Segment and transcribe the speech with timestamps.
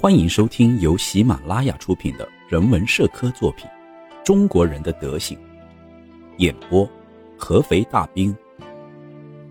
[0.00, 3.66] 欢迎收听由喜马拉雅出品的人文社科作品
[4.24, 5.38] 《中国人的德行》，
[6.38, 6.86] 演播
[7.38, 8.36] 合肥大兵。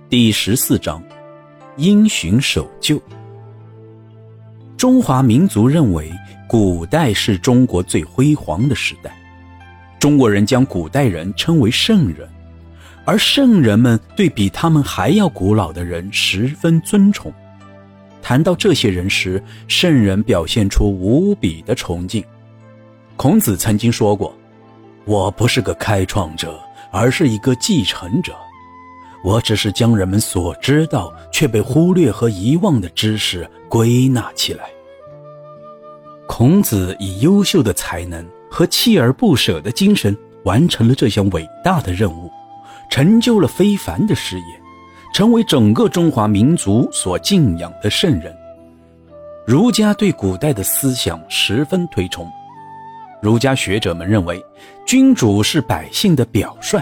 [0.10, 1.02] 第十四章：
[1.78, 3.02] 因循守旧。
[4.78, 6.12] 中华民族认为，
[6.48, 9.12] 古代是中国最辉煌的时代。
[9.98, 12.30] 中国人将古代人称为圣人，
[13.06, 17.34] 而圣人们对比他们还要古老的人十分尊崇。
[18.24, 22.24] 谈到这些人时，圣人表现出无比的崇敬。
[23.18, 24.36] 孔子曾经说过
[25.06, 26.60] ：“我不是个开创者，
[26.92, 28.34] 而是一个继承者。
[29.24, 34.70] 我只是将人们所知道却被忽略和遗忘的知识归纳起来。”
[36.26, 38.26] 孔子以优秀的才能。
[38.56, 42.30] 和锲而不舍的精神完成了这项伟大的任务，
[42.88, 44.62] 成就了非凡的事业，
[45.14, 48.36] 成为整个中华民族所敬仰的圣人。
[49.46, 52.28] 儒家对古代的思想十分推崇，
[53.22, 54.44] 儒家学者们认为，
[54.88, 56.82] 君主是百姓的表率，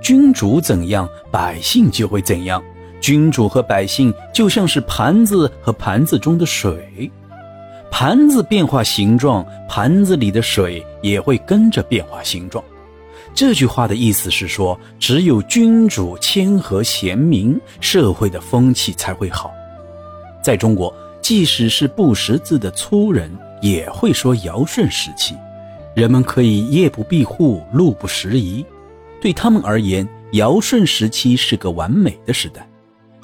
[0.00, 2.62] 君主怎样，百姓就会怎样。
[3.00, 7.10] 君主和百姓就像是盘子和盘子中的水。
[7.90, 12.62] 盘子变化形状，盘子里的水也会跟着变化形状。
[13.34, 19.50] 这句话的意思是说，只有君主谦和贤明，社会的风气才会好。
[20.42, 25.34] 在中国，即使是不识字的粗人，也会说尧舜时期，
[25.94, 28.64] 人们可以夜不闭户，路不拾遗。
[29.20, 32.68] 对他们而言，尧舜时期是个完美的时代，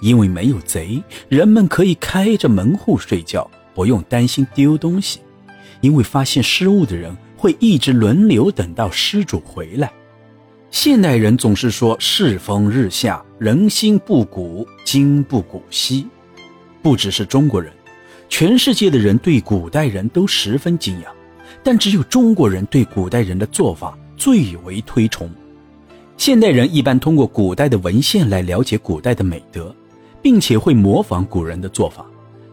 [0.00, 3.48] 因为没有贼，人们可以开着门户睡觉。
[3.74, 5.20] 不用担心丢东西，
[5.80, 9.92] 因为发现失物的人会一直轮流等到失主回来。
[10.70, 16.06] 现代人总是说世风日下，人心不古，今不古稀。
[16.82, 17.72] 不只是中国人，
[18.28, 21.10] 全世界的人对古代人都十分敬仰，
[21.62, 25.30] 但只有中国人对古代人的做法最为推崇。
[26.18, 29.74] 现代人一般通过古代的文献来了解古代的美德，
[30.20, 32.04] 并且会模仿古人的做法。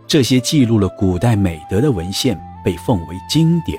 [0.08, 3.78] 这些记录了古代美德的文献被奉为经典，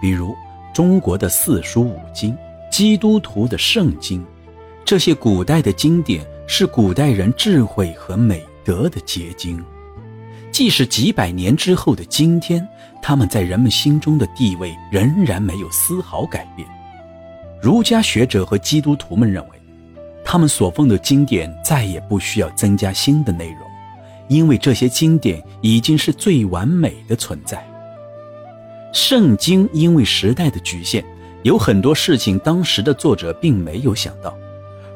[0.00, 0.32] 比如
[0.72, 2.36] 中国的四书五经、
[2.74, 4.26] 基督徒的圣经。
[4.84, 9.62] 这些古代的经典是古代人智慧和美德的结晶。
[10.50, 12.66] 即使几百年之后的今天，
[13.00, 16.68] 他们在人们心中的地位仍然没有丝毫改变。
[17.62, 19.50] 儒家学者和基督徒们认为，
[20.24, 23.58] 他们所奉的经典再也不需要增加新的内容。
[24.26, 27.64] 因为这些经典已经是最完美的存在。
[28.92, 31.04] 圣经因为时代的局限，
[31.44, 34.34] 有很多事情当时的作者并没有想到，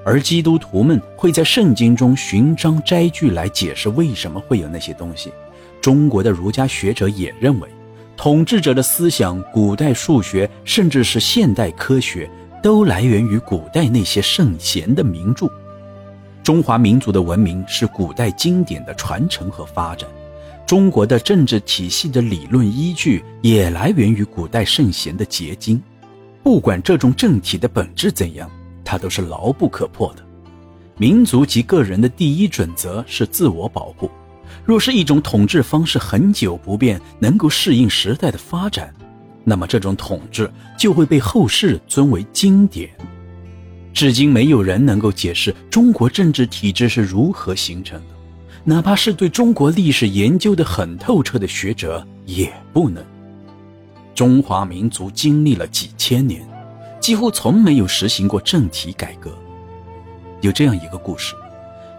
[0.02, 5.30] 而基督徒们会在圣经中寻章摘句来解释为什么会有那些东西。
[5.78, 7.68] 中国的儒家学者也认为，
[8.16, 12.28] 统治者的思想、古代数学，甚至是现代科学，
[12.62, 15.46] 都来源于古代那些圣贤的名著。
[16.42, 20.08] 中华民族的文明是古代经典的传承和发展，
[20.66, 25.78] 中国的政治体系的理论依据也来源于古代圣贤的结晶。
[26.48, 28.50] 不管这种政体的本质怎样，
[28.82, 30.24] 它都是牢不可破的。
[30.96, 34.10] 民族及个人的第一准则是自我保护。
[34.64, 38.94] 若是一种统治方式恒久不变，能够适应时代的发展，
[39.44, 42.88] 那么这种统治就会被后世尊为经典。
[43.92, 48.14] 至今没有人能够解释中国政治体制是如何形成的，
[48.64, 53.04] 哪怕是对中国历史研究的很透彻的学者也不能。
[54.18, 56.44] 中华民族经历了几千年，
[56.98, 59.30] 几乎从没有实行过政体改革。
[60.40, 61.36] 有这样一个故事：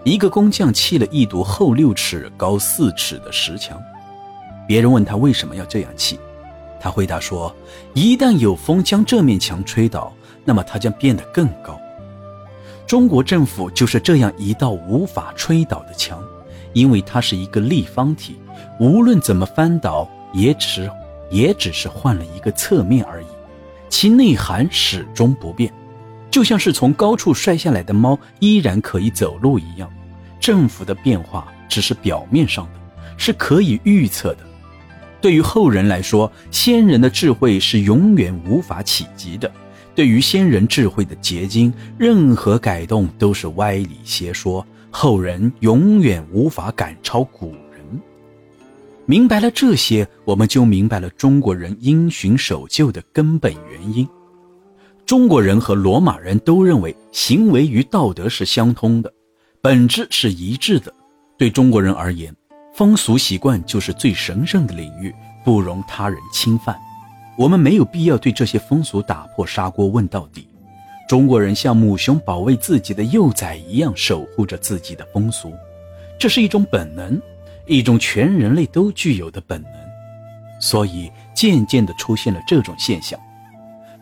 [0.04, 3.82] 一个工匠砌了一堵厚六尺、高四尺的石墙，
[4.68, 6.20] 别人问他为什么要这样砌，
[6.78, 7.56] 他回答说
[7.96, 10.12] ：“一旦有风将这面墙吹倒，
[10.44, 11.80] 那么它将变得更高。”
[12.86, 16.22] 中国政府就是这样一道无法吹倒的墙，
[16.74, 18.38] 因为它是一个立方体，
[18.78, 20.92] 无论怎么翻倒，也只
[21.30, 23.28] 也只是换了一个侧面而已，
[23.90, 25.72] 其内涵始终不变，
[26.32, 29.90] 就像是从高处摔下来的猫依然可以走路一样。
[30.40, 32.72] 政府的变化只是表面上的，
[33.18, 34.40] 是可以预测的。
[35.22, 39.52] 对于后人来说，先人的智慧是永远无法企及的。
[39.94, 47.69] 对于先人智慧的结晶，任何改动都是歪理邪说，后人永远无法赶超古人。
[49.10, 54.08] 明白了这些，我们就明白了中国人因循守旧的根本原因。
[55.04, 59.12] 中国人和罗马人都认为行为与道德是相通的，
[59.64, 60.94] 本质是一致的。
[61.40, 62.32] 对中国人而言，
[62.76, 65.12] 风俗习惯就是最神圣的领域，
[65.44, 66.78] 不容他人侵犯。
[67.36, 70.48] 我们没有必要对这些风俗打破砂锅问到底。
[71.08, 75.52] 中国人像母熊保卫自己的幼崽一样守护着自己的风俗，
[76.20, 77.20] 这是一种本能，
[77.70, 79.72] 一种全人类都具有的本能。
[80.60, 83.18] 所以，渐渐地出现了这种现象：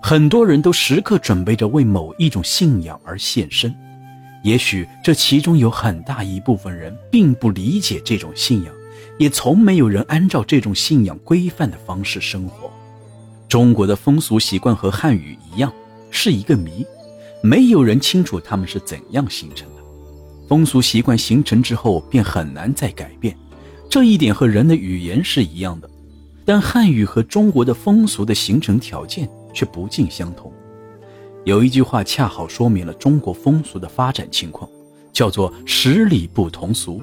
[0.02, 3.75] 很多人都时刻准备着为某一种信仰而献身。
[4.44, 8.74] 也许这其中有很大一部分人并不理解这种信仰，
[9.19, 12.72] 也从没有人按照这种信仰规范的方式生活。
[13.48, 15.72] 中国的风俗习惯和汉语一样，
[16.10, 16.86] 是一个谜。
[17.44, 19.75] 没有人清楚他们是怎样形成的。
[20.48, 23.38] 风俗习惯形成之后便很难再改变，
[23.89, 25.89] 这一点和人的语言是一样的。
[26.45, 30.50] 但汉语和中国的风俗的形成条件却不尽相同。
[31.44, 34.69] 有一句话恰好说明了中国风俗的发展情况，
[35.12, 37.01] 叫做“十里不同俗”。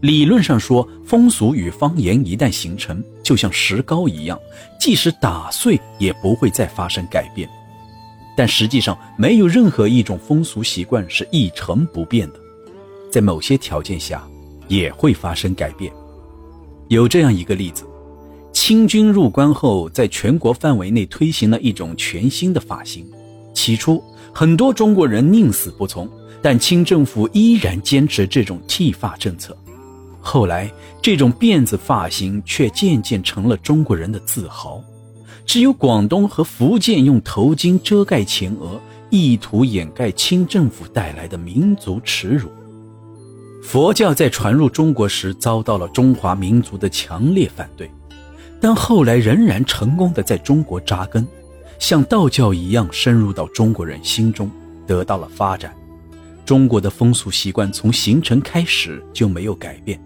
[0.00, 4.38] 理论上说，风俗与方言一旦形成，就像石膏一样，
[4.78, 7.48] 即使打碎也不会再发生改变。
[8.36, 12.40] 但实际上，没有任何一种风俗习惯是一成不变的，
[13.10, 14.24] 在某些条件下
[14.72, 15.92] 也会发生改变。
[16.88, 17.84] 有这样一个例子：
[18.54, 23.06] 清军入关后，在全国范围内推行了一种全新的发型。
[23.52, 24.02] 起初，
[24.32, 26.08] 很多中国人宁死不从，
[26.40, 29.54] 但清政府依然坚持这种剃发政策。
[30.22, 30.72] 后来，
[31.02, 34.82] 这种辫子发型却渐渐成了中国人的自豪。
[35.44, 38.80] 只有广东和福建用头巾遮盖前额，
[39.10, 42.48] 意图掩盖清政府带来的民族耻辱。
[43.62, 47.88] 佛教在传入中国时遭到了中华民族的强烈反对，
[48.60, 51.26] 但后来仍然成功的在中国扎根，
[51.78, 54.50] 像道教一样深入到中国人心中，
[54.86, 55.72] 得到了发展。
[56.44, 59.98] 中国的风俗习惯从形成开始就没有改变。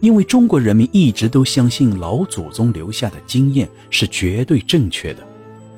[0.00, 5.26] 因为中国人民一直都相信老祖宗留下的经验是绝对正确的，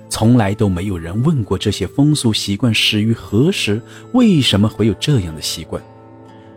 [0.09, 3.82] 从来都没有人问过这些风俗习惯始于何时，
[4.12, 5.82] 为什么会有这样的习惯，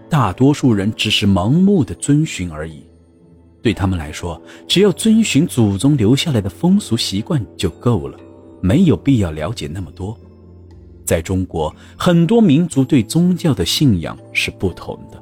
[0.10, 2.84] 大多数人只是盲目的遵循而已。
[3.62, 8.18] 对他们来说，只要遵循祖宗留下来的风俗习惯就够了，
[8.62, 10.18] 没有必要了解那么多。
[11.04, 15.22] 在中国，很多民族对宗教的信仰是不同的。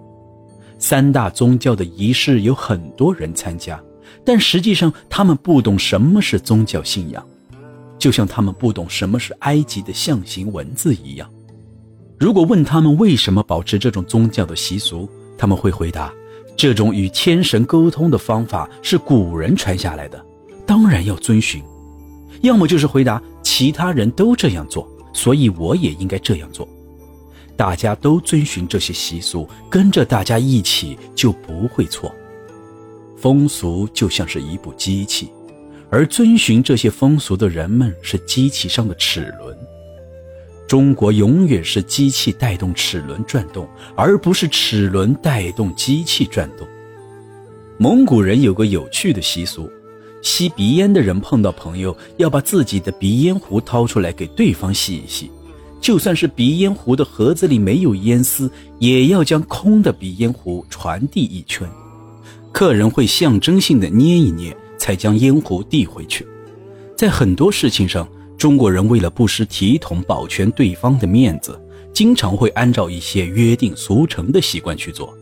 [0.78, 3.82] 三大宗教的仪式有很多人参加，
[4.24, 7.26] 但实际上他们不懂什么是宗教信仰，
[7.98, 11.28] 就像他们不懂什么是埃及的象形文字一样。
[12.18, 16.14] 如果问他们为什么保持这种宗教的习俗，他们会回答：
[16.56, 20.26] 这种与天神沟通的方法是古人传下来的，
[20.66, 21.62] 当然要遵循。
[22.42, 26.68] 要么就是回答：其他人都这样做，所以我也应该这样做。
[27.58, 32.14] 大家都遵循这些习俗，跟着大家一起就不会错。
[33.18, 35.30] 风俗就像是一部机器，
[35.90, 39.58] 而遵循这些风俗的人们是机器上的齿轮。
[40.68, 46.68] 中国永远是机器带动齿轮转动，而不是齿轮带动机器转动。
[47.78, 49.70] 蒙古人有个有趣的习俗：
[50.22, 55.30] 吸鼻烟的人碰到朋友，要把自己的鼻烟壶掏出来给对方吸一吸。
[55.82, 61.70] 就算是鼻烟壶的盒子里没有烟丝，也要将空的鼻烟壶传递一圈。
[62.52, 66.26] 客人会象征性的捏一捏，才将烟壶递回去。
[66.98, 68.08] 在很多事情上，
[68.38, 71.60] 中国人为了不失体统，保全对方的面子，
[71.94, 75.16] 经常会按照一些约定俗成的习惯去做。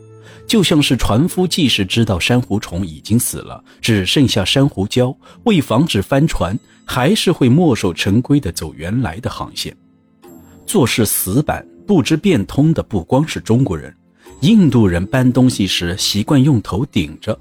[0.46, 9.74] 就像是船夫，即使知道珊瑚虫已经死了，只剩下珊瑚礁，为防止翻船，还是会墨守成规的走原来的航线。
[10.66, 13.94] 做事死板、不知变通的不光是中国人，
[14.40, 17.32] 印度人搬东西时习惯用头顶着；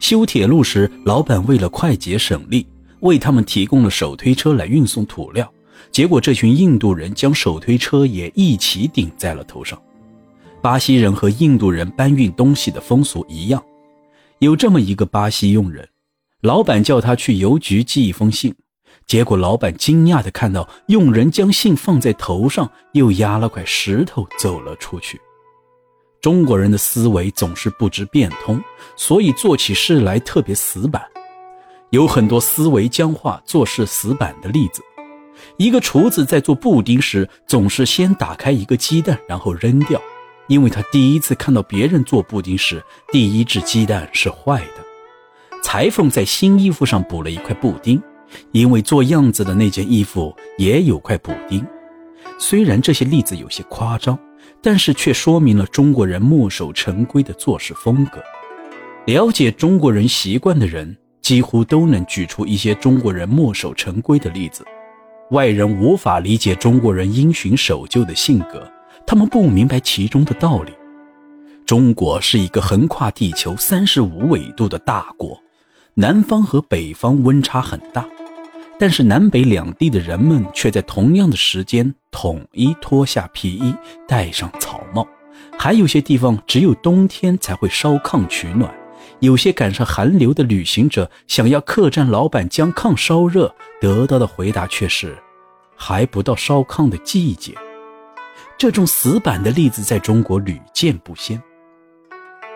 [0.00, 2.66] 修铁路时，老板为了快捷省力，
[3.00, 5.50] 为他们提供了手推车来运送土料。
[5.90, 9.80] 结果，这群印度人将手推车也一起顶在了头上。
[10.62, 13.62] 巴西人和印度人搬运东西的风俗一样。
[14.40, 15.88] 有这么一个巴西佣人，
[16.42, 18.54] 老板叫他去邮局寄一封信。
[19.06, 25.20] 结果，老板惊讶地看到佣人将信放在头上，又压了块石头走了出去。
[26.20, 28.62] 中国人的思维总是不知变通，
[28.96, 31.02] 所以做起事来特别死板。
[31.90, 34.82] 有很多思维僵化、做事死板的例子。
[35.56, 40.00] 一个厨子在做布丁时，总是先打开一个鸡蛋，然后扔掉，
[40.48, 42.82] 因为他第一次看到别人做布丁时，
[43.12, 45.62] 第一只鸡蛋是坏的。
[45.62, 48.00] 裁缝在新衣服上补了一块布丁。
[48.52, 51.66] 因为做样子的那件衣服也有块补丁，
[52.38, 54.16] 虽然这些例子有些夸张，
[54.62, 58.22] 但是却说明了中国人墨守成规的做事风格。
[59.04, 60.96] 了解中国人习惯的人，
[61.30, 64.66] 几乎都能举出一些中国人墨守成规的例子。
[65.30, 68.68] 外人无法理解中国人因循守旧的性格，
[69.06, 70.72] 他们不明白其中的道理。
[71.64, 75.40] 中国是一个横跨地球三十五纬度的大国，
[75.94, 78.04] 南方和北方温差很大，
[78.76, 83.72] 但是南北两地的人们却在同样的时间统一脱下皮衣，
[84.08, 85.06] 戴上草帽。
[85.56, 88.68] 还有些地方只有冬天才会烧炕取暖。
[89.20, 95.16] 有些赶上寒流的旅行者想要客栈老板将炕烧热，得到的回答却是
[95.76, 97.54] 还不到烧炕的季节。
[98.56, 101.40] 这种死板的例子在中国屡见不鲜。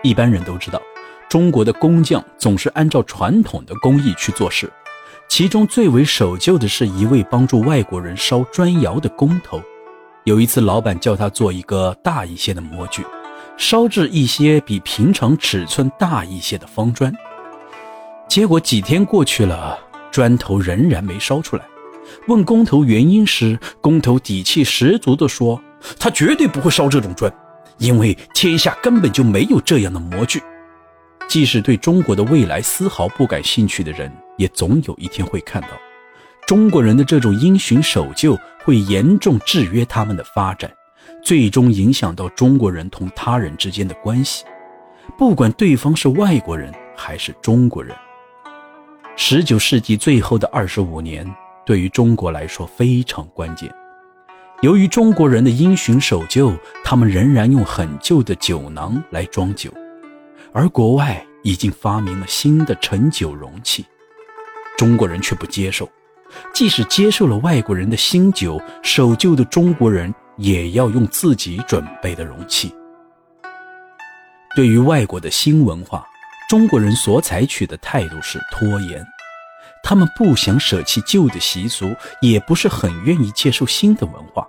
[0.03, 0.81] 一般人都知道，
[1.29, 4.71] 中国的工匠总是按照传统的工艺去做事，
[5.29, 9.63] 其中最为守旧的是一位帮助外国人烧砖窑的工头。
[10.25, 13.05] 有一次，老板叫他做一个大一些的模具。
[13.57, 17.13] 烧制一些比平常尺寸大一些的方砖，
[18.29, 19.79] 结果几天过去了，
[20.11, 21.65] 砖头仍然没烧出来。
[22.27, 25.61] 问工头原因时，工头底气十足地说
[25.99, 27.33] ：“他绝对不会烧这种砖，
[27.79, 30.43] 因为天下根本就没有这样的模具。”
[31.29, 35.69] 即使对中国的未来丝毫不感兴趣的人，也总有一天会看到，
[36.47, 40.71] 中国人的这种因循守旧会严重制约他们的发展。
[41.25, 44.45] 最终影响到中国人同他人之间的关系，
[45.17, 47.97] 不管对方是外国人还是中国人。
[49.17, 51.27] 十九世纪最后的二十五年
[51.65, 53.75] 对于中国来说非常关键。
[54.61, 56.53] 由于中国人的因循守旧，
[56.85, 59.73] 他们仍然用很旧的酒囊来装酒，
[60.53, 63.87] 而国外已经发明了新的盛酒容器，
[64.77, 65.89] 中国人却不接受。
[66.53, 70.15] 即使接受了外国人的新酒，守旧的中国人。
[70.37, 72.75] 也要用自己准备的容器。
[74.57, 76.07] 对于外国的新文化，
[76.49, 79.05] 中国人所采取的态度是拖延。
[79.83, 84.47] 他们不想舍弃旧的习俗，也不是很愿意接受新的文化。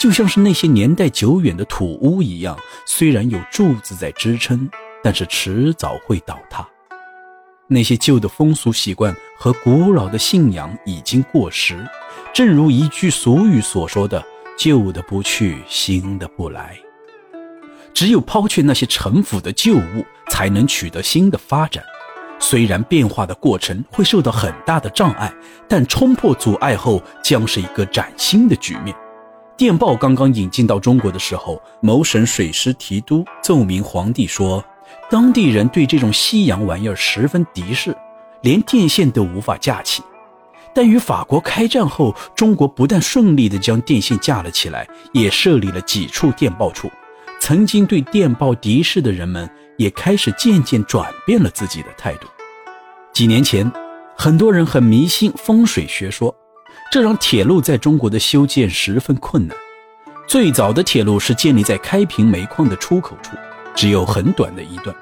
[0.00, 4.68] 就像是那些年代久远的土屋一样，虽然有柱子在支撑，
[5.02, 6.66] 但是迟早会倒塌。
[7.66, 11.84] 那些旧的风俗习惯和古老的信仰已经过时，
[12.32, 14.24] 正如一句俗语所说的。
[14.56, 16.76] 旧的不去，新的不来。
[17.92, 21.82] 只有抛却那些陈腐的旧物，才能取得新的发展。
[22.38, 25.32] 虽然变化的过程会受到很大的障碍，
[25.66, 28.94] 但冲破阻碍后，将是一个崭新的局面。
[29.56, 34.62] 电报刚刚引进到中国的时候，某省水师提督奏明皇帝说，
[35.10, 37.96] 当地人对这种西洋玩意儿十分敌视，
[38.42, 40.02] 连电线都无法架起。
[40.76, 46.92] 但与法国开战后，中国不但顺利地将电线架了起来，也设立了几处电报处。
[47.40, 52.28] 曾经对电报敌视的人们，也开始渐渐转变了自己的态度。
[53.10, 53.72] 几年前，
[54.18, 56.36] 很多人很迷信风水学说，
[56.92, 59.56] 这让铁路在中国的修建十分困难。
[60.28, 63.34] 最早的铁路是建立在开平煤矿的出口处，
[63.74, 64.94] 只有很短的一段。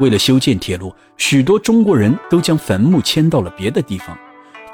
[0.00, 4.14] 为了修建铁路，许多中国人都将坟墓迁到了别的地方。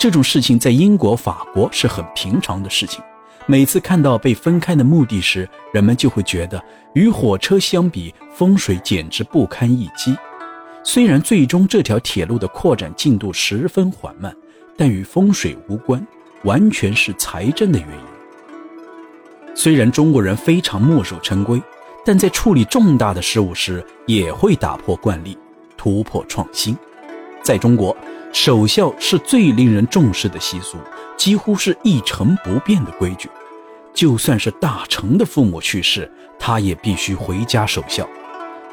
[0.05, 3.03] 这种事情在英国、法国是很平常的事情。
[3.47, 10.15] 每次看到被分开的墓地时，人们就会觉得与火车相比，风水简直不堪一击。
[10.83, 14.37] 虽然最终这条铁路的扩展进度十分缓慢，
[14.77, 16.07] 但与风水无关，
[16.43, 19.55] 完全是财政的原因。
[19.55, 21.59] 虽然中国人非常墨守成规，
[22.05, 25.39] 但在处理重大的事务时，也会打破惯例，
[25.79, 26.77] 突破创新。
[27.43, 27.97] 在中国。
[28.35, 30.76] 守孝是最令人重视的习俗，
[31.17, 33.31] 几乎是一成不变的规矩。
[33.95, 38.07] 就算是大臣的父母去世，他也必须回家守孝。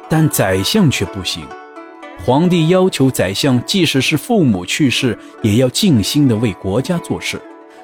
[0.10, 1.46] 但宰相却不行，
[2.26, 7.40] 皇帝要求宰相，即使是父母去世，也要尽心的为国家做事。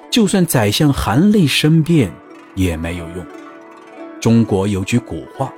[0.10, 2.12] 就算宰相含泪申辩，
[2.56, 3.24] 也没有用。
[4.20, 5.54] 中国有句古话，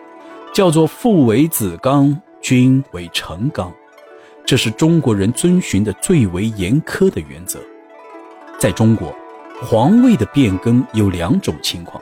[0.53, 3.71] 叫做“父为子纲，君为臣纲”。
[4.49, 7.59] 这是中国人遵循的最为严苛的原则。
[8.57, 9.15] 在中国，
[9.61, 12.01] 皇位的变更有两种情况：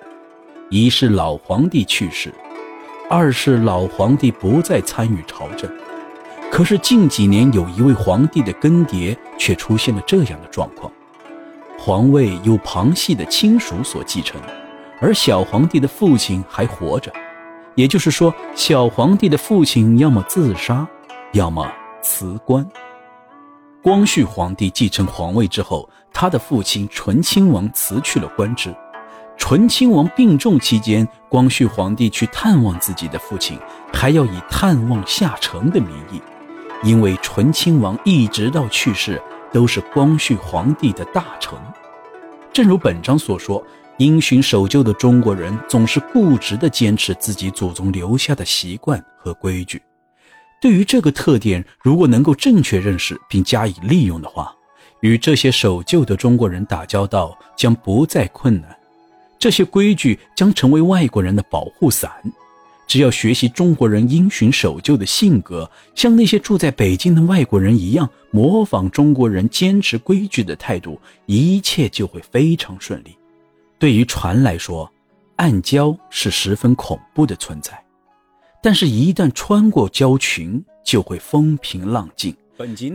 [0.70, 2.34] 一是老皇帝去世，
[3.10, 5.70] 二是老皇帝不再参与朝政。
[6.50, 10.90] 可是近几年，有一位皇帝的更迭却出现了这样的状况：
[11.78, 14.40] 皇位由旁系的亲属所继承，
[15.02, 17.12] 而小皇帝的父亲还活着。
[17.76, 20.88] 也就是说，小皇帝的父亲要么自杀，
[21.34, 21.70] 要么……
[22.08, 22.66] 辞官。
[23.84, 28.74] 光绪皇帝继承皇位之后，他的父亲醇亲王辞去了官职。
[29.38, 33.60] 醇亲王病重期间，光绪皇帝去探望自己的父亲，
[33.94, 36.22] 还要以探望下臣的名义，
[36.82, 39.22] 因为醇亲王一直到去世
[39.52, 41.60] 都是光绪皇帝的大臣。
[42.54, 43.62] 正如本章所说，
[43.98, 49.82] 因循守旧的中国人总是固执地坚持自己祖宗留下的习惯和规矩。
[50.60, 54.56] 对于这个特点，如果能够正确认识并加以利用的话，
[55.02, 58.76] 与这些守旧的中国人打交道将不再困难。
[59.38, 62.12] 这些规矩将成为外国人的保护伞。
[62.88, 73.16] 只要学习中国人因循守旧的性格，像那些住在北京的外国人一样，模仿中国人坚持规矩的态度，一切就会非常顺利。
[73.78, 74.92] 对于船来说，
[75.36, 77.78] 暗礁是十分恐怖的存在，
[78.62, 82.36] 但是，一旦穿过礁群，就会风平浪静，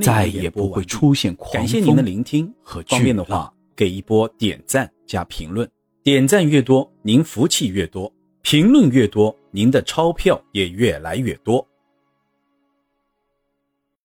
[0.00, 1.61] 再也不会出现狂风。
[1.61, 5.69] 感谢您的聆听和方便的话，给一波点赞加评论。
[6.02, 11.66] 点赞越多，您福气越多；评论越多，您的钞票也越来越多。